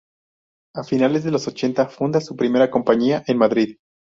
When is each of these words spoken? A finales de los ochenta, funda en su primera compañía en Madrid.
A 0.73 0.83
finales 0.83 1.23
de 1.23 1.29
los 1.29 1.47
ochenta, 1.47 1.87
funda 1.87 2.17
en 2.17 2.25
su 2.25 2.35
primera 2.35 2.71
compañía 2.71 3.23
en 3.27 3.37
Madrid. 3.37 3.77